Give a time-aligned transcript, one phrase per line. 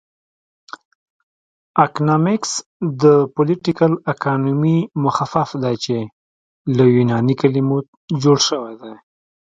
[1.85, 2.51] اکنامکس
[3.01, 3.03] د
[3.35, 5.97] پولیټیکل اکانومي مخفف دی چې
[6.75, 7.77] له یوناني کلمو
[8.21, 8.93] جوړ شوی دی